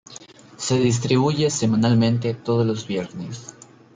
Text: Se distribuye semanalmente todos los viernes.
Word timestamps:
Se 0.57 0.79
distribuye 0.79 1.51
semanalmente 1.51 2.33
todos 2.33 2.65
los 2.65 2.87
viernes. 2.87 3.53